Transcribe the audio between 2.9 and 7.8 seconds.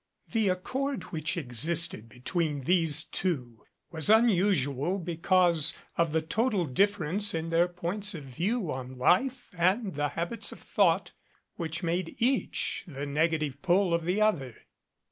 two was un usual because of the total difference in their